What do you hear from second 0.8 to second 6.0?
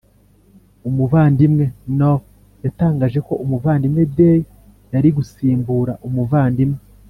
Umuvandimwe knorr yatangaje ko umuvandimwe dey yari gusimbura